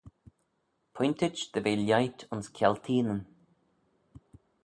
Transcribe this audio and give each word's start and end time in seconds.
Pointit 0.95 1.37
dy 1.53 1.59
ve 1.65 1.73
lhait 1.83 2.19
ayns 2.31 2.47
kialteenyn. 2.55 3.21